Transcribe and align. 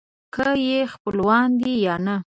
که 0.33 0.45
یې 0.69 0.79
خپلوان 0.93 1.49
دي 1.61 1.73
یا 1.85 1.95
نه. 2.05 2.15